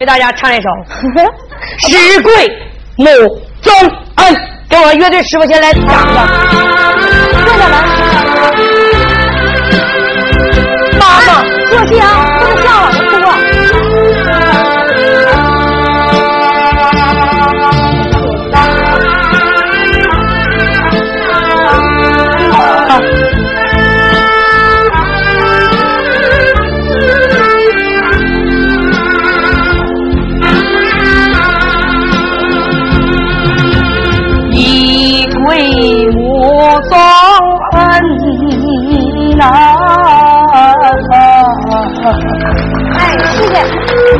[0.00, 0.68] 给大家唱一首
[1.86, 2.32] 《石贵
[2.96, 3.04] 木
[3.60, 3.70] 宗
[4.16, 4.34] 恩》，
[4.66, 6.26] 给我乐队师傅先来掌个。
[7.44, 8.09] 坐下来，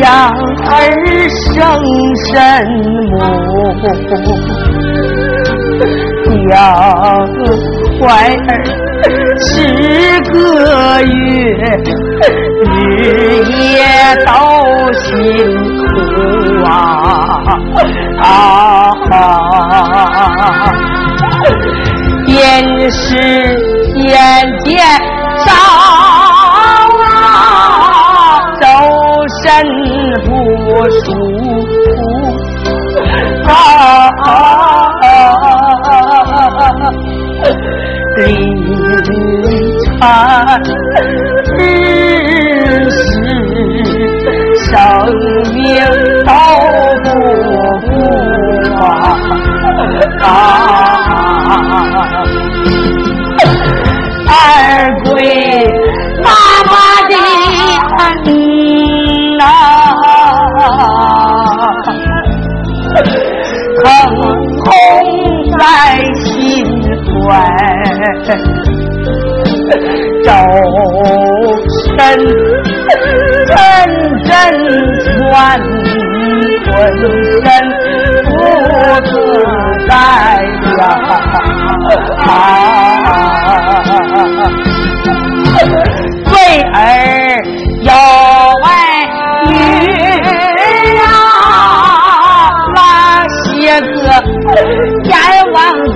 [0.00, 0.06] 养
[0.66, 0.70] 儿
[1.30, 1.52] 生
[2.26, 2.32] 身
[3.10, 3.14] 母，
[6.50, 6.52] 养
[8.00, 8.02] 怀
[8.34, 8.50] 儿
[9.38, 9.46] 十
[10.32, 10.34] 个
[11.02, 11.06] 月，
[12.64, 12.64] 日
[13.52, 13.78] 夜
[14.26, 14.28] 都
[14.94, 15.04] 辛
[15.78, 15.82] 苦
[16.64, 16.68] 啊
[18.20, 18.30] 啊！
[22.26, 22.30] 天
[22.90, 23.00] 时
[23.94, 24.02] 天
[24.64, 24.72] 天
[25.46, 25.48] 早
[30.84, 31.08] 不舒
[33.48, 34.12] 啊，
[38.18, 38.20] 临
[39.98, 40.60] 产
[41.56, 41.58] 日
[42.90, 43.00] 时，
[44.66, 44.68] 生
[45.54, 45.56] 命
[46.26, 46.28] 都
[47.02, 47.08] 不
[47.86, 47.90] 顾
[48.76, 48.84] 啊。
[54.26, 54.30] 二
[55.04, 55.10] 归
[56.22, 56.28] 妈
[56.66, 56.72] 妈
[57.08, 57.12] 的
[65.64, 65.70] 在
[66.20, 66.30] 心
[67.24, 67.24] 怀，
[70.22, 70.28] 周
[71.96, 71.96] 身
[73.46, 73.52] 阵
[74.26, 74.30] 阵
[75.06, 75.32] 酸，
[76.66, 76.70] 浑
[77.40, 77.44] 身
[78.26, 78.30] 不
[79.06, 79.10] 自
[79.88, 79.90] 在
[80.76, 80.82] 呀。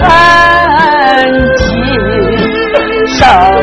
[0.00, 0.06] 恩
[1.56, 1.66] 情
[3.06, 3.57] 生。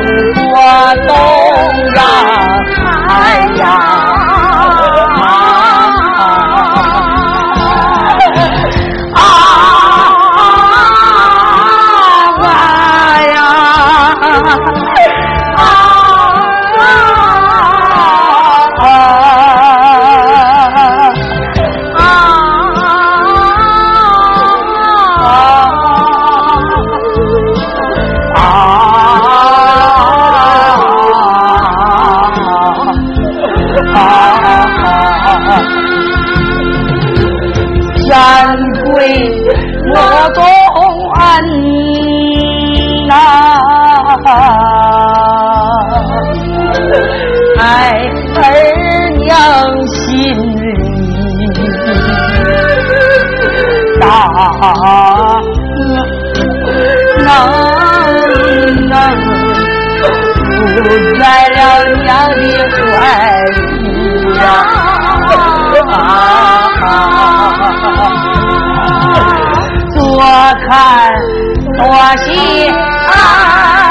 [54.36, 54.42] 啊，
[57.24, 57.28] 能
[58.92, 58.96] 啊，
[60.04, 60.88] 不
[61.18, 61.58] 在了
[62.04, 62.36] 娘的
[62.92, 62.94] 怀
[63.46, 63.56] 里
[64.36, 64.42] 呀！
[65.92, 66.84] 啊，
[69.96, 69.98] 多
[70.68, 70.70] 看
[71.78, 71.80] 多
[72.26, 72.28] 喜
[73.08, 73.85] 爱。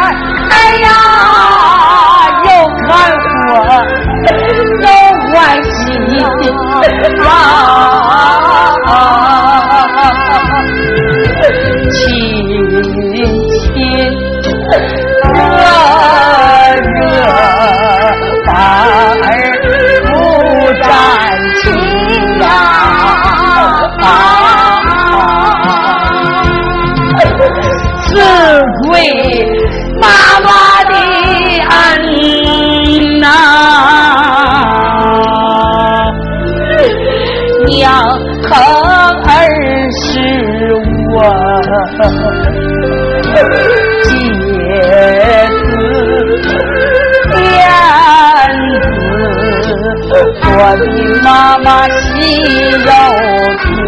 [51.23, 52.41] 妈妈心
[52.71, 52.91] 有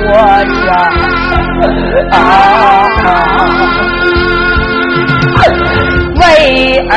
[0.06, 0.14] 多
[0.66, 0.70] 呀
[2.12, 2.16] 啊，
[6.16, 6.94] 为儿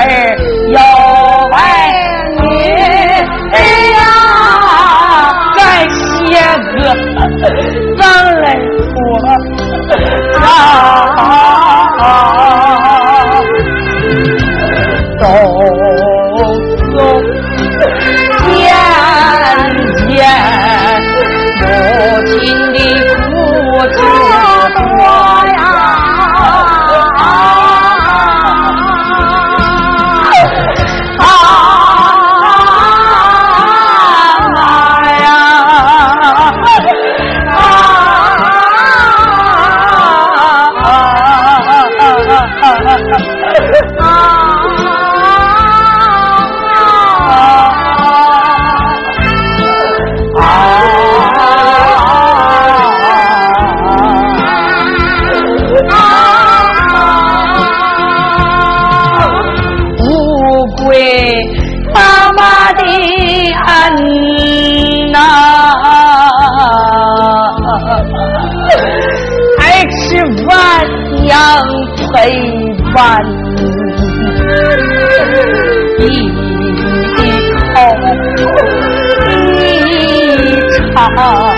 [81.17, 81.56] 啊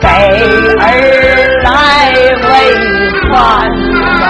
[0.00, 0.08] 给
[0.78, 0.82] 儿
[1.62, 1.68] 来
[2.42, 2.48] 喂
[3.30, 3.32] 饭
[3.92, 4.24] 呐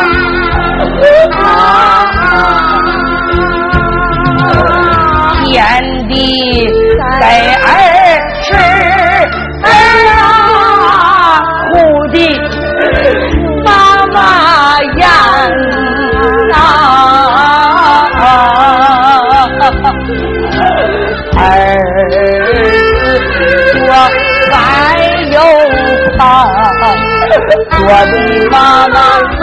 [27.71, 28.15] 我的
[28.51, 28.57] 妈
[28.89, 28.97] 妈
[29.41, 29.43] 肉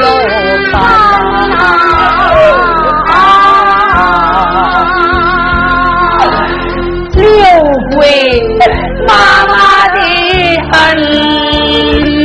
[0.00, 0.04] 又
[0.72, 0.74] 饭。
[7.96, 8.02] 为
[9.06, 9.12] 妈
[9.46, 9.54] 妈
[9.94, 9.98] 的
[10.72, 10.78] 恩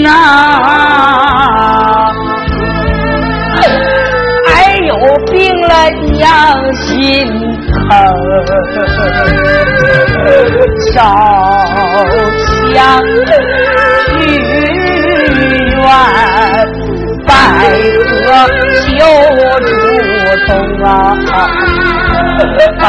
[0.01, 0.07] 呐，
[4.47, 4.49] 哎
[4.87, 4.91] 呦
[5.31, 5.73] 病了
[6.13, 6.19] 娘
[6.73, 6.85] 心
[7.67, 7.77] 疼，
[10.93, 10.97] 烧
[12.73, 12.77] 香
[18.99, 19.03] 求
[19.59, 19.71] 主
[20.47, 20.49] 动
[20.83, 20.87] 啊
[22.81, 22.83] 啊！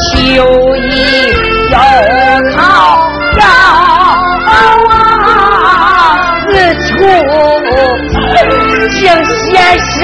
[0.00, 0.12] 秋
[0.76, 0.86] 意
[1.70, 1.76] 又
[2.52, 2.56] 草
[3.38, 3.42] 药
[4.48, 5.26] 啊，
[6.48, 6.50] 四
[6.86, 6.88] 处
[8.90, 8.96] 请
[9.34, 9.94] 先生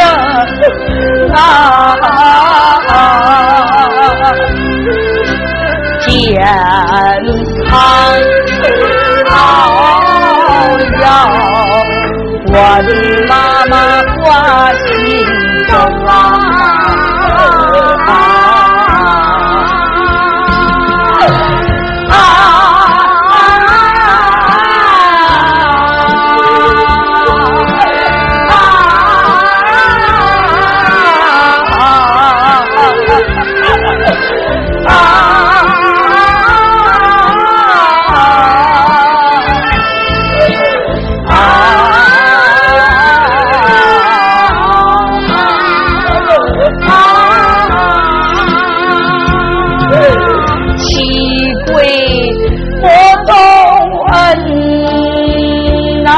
[51.75, 51.81] 为
[52.83, 52.87] 我
[53.27, 53.35] 动
[54.13, 54.19] 恩
[56.03, 56.09] 呐。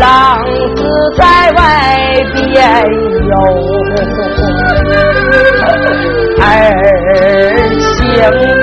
[0.00, 0.40] 浪
[0.76, 0.80] 子
[1.16, 1.60] 在外
[2.34, 2.46] 边
[3.28, 3.34] 有
[6.40, 6.44] 儿
[7.80, 8.59] 行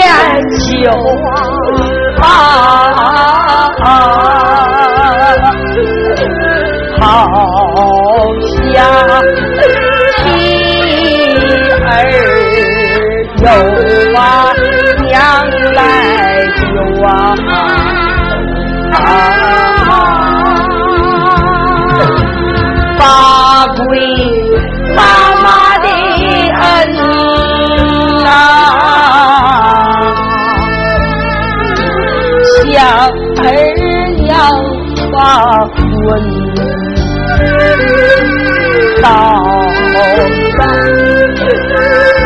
[0.00, 0.08] 年
[0.58, 0.66] 轻
[2.20, 2.24] 啊，
[7.00, 7.02] 好
[8.72, 8.76] 像
[10.16, 10.22] 妻
[11.84, 11.86] 儿
[13.42, 13.46] 有
[14.18, 14.20] 啊。
[35.50, 36.08] 发问，
[39.02, 39.08] 到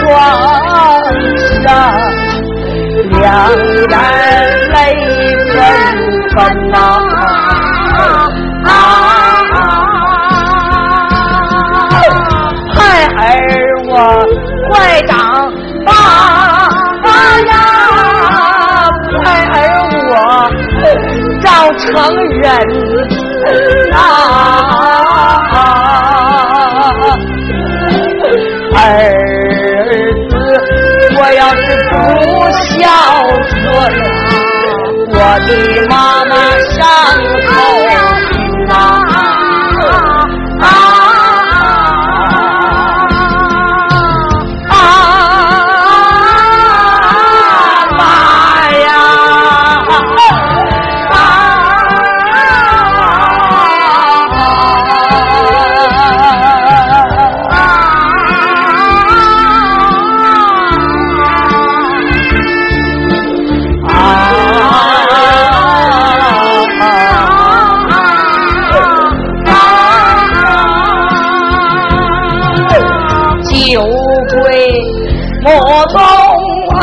[0.02, 0.12] 床
[1.62, 1.66] 上，
[3.09, 3.23] 两
[3.88, 3.93] 眼
[4.69, 4.76] 泪
[5.54, 5.57] 纷
[6.35, 6.37] 纷
[6.69, 6.75] 呐，
[12.76, 13.50] 孩儿
[13.87, 13.93] 我
[14.69, 14.73] 快
[15.09, 15.12] 当
[15.87, 15.88] 爸
[17.47, 17.52] 呀，
[19.25, 19.62] 孩儿。
[20.07, 20.19] 我
[21.43, 21.83] 早成
[22.14, 22.50] 人，
[23.93, 23.99] 啊，
[28.77, 28.79] 儿
[30.29, 30.33] 子
[31.17, 31.93] 我要是不
[32.61, 32.83] 孝
[33.51, 33.63] 顺，
[35.11, 35.51] 我的
[35.89, 35.93] 妈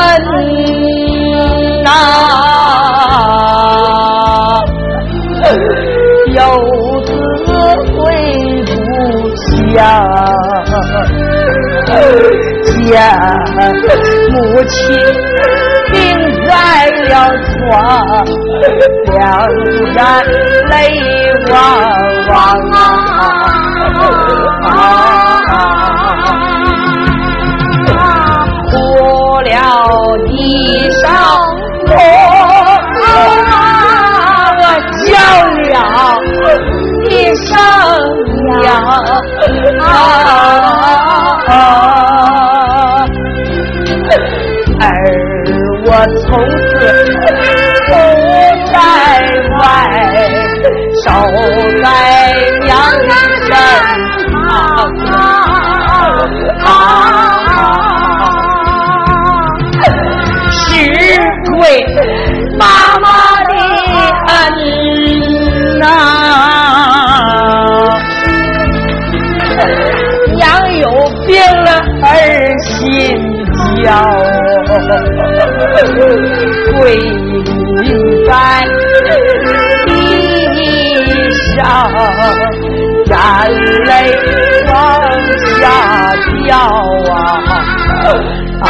[0.02, 0.10] 恩
[1.84, 1.88] 呐，
[6.34, 6.38] 有
[7.06, 7.10] 子
[7.94, 8.00] 回
[8.66, 8.70] 不
[9.76, 9.78] 下，
[12.66, 12.82] 见
[14.32, 14.76] 母亲
[15.92, 15.94] 病
[16.48, 16.50] 在
[17.10, 17.12] 了
[17.46, 17.72] 床，
[19.12, 19.16] 两
[19.94, 19.98] 眼
[20.70, 20.72] 泪
[21.52, 21.54] 汪
[22.30, 22.32] 汪
[24.64, 25.71] 啊。
[31.02, 31.08] 上
[31.88, 31.94] 我
[35.06, 35.10] 叫
[35.68, 35.74] 了
[37.10, 37.12] 一
[37.46, 37.50] 声
[38.62, 38.62] 娘，
[44.80, 44.84] 而
[45.86, 45.88] 我
[46.22, 46.24] 从
[46.68, 46.72] 此
[47.88, 47.90] 不
[48.72, 48.74] 在
[49.60, 49.62] 外，
[51.04, 51.06] 守
[72.82, 72.90] 心
[73.84, 73.90] 焦，
[76.78, 76.98] 跪
[78.28, 78.30] 在
[79.86, 79.90] 地
[81.56, 81.60] 上，
[83.06, 83.14] 眼
[83.86, 83.90] 泪
[84.68, 84.72] 往
[85.60, 85.62] 下
[86.44, 86.50] 掉
[87.14, 87.16] 啊
[88.62, 88.68] 啊！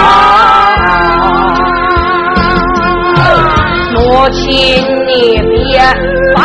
[3.94, 3.96] 母
[4.32, 4.50] 亲，
[5.08, 5.10] 你
[5.42, 5.80] 别
[6.36, 6.40] 烦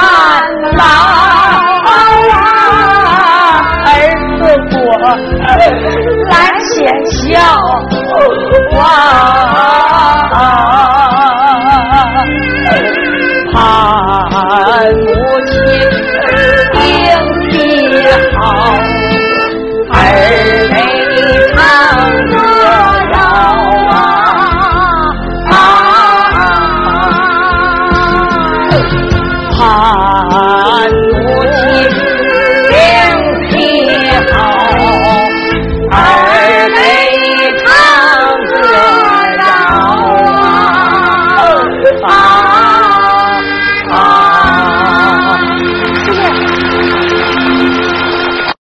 [0.76, 0.80] 恼
[5.14, 6.34] 子我来
[6.72, 6.74] 先
[7.10, 7.24] 笑
[13.54, 13.58] 啊，
[14.28, 14.34] 盼
[14.92, 15.06] 母
[15.46, 15.52] 亲
[16.72, 16.74] 病
[18.02, 18.06] 的
[18.38, 18.40] 好，